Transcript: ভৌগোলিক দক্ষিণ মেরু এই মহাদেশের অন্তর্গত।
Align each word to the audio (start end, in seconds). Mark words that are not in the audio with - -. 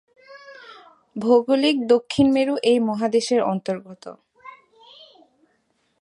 ভৌগোলিক 1.15 1.75
দক্ষিণ 1.87 2.27
মেরু 2.31 2.55
এই 2.63 2.77
মহাদেশের 2.79 3.41
অন্তর্গত। 3.43 4.03